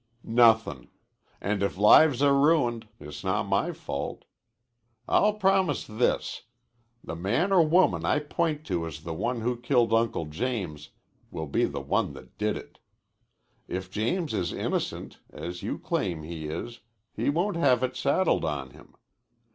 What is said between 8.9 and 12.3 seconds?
the one who killed Uncle James will be the one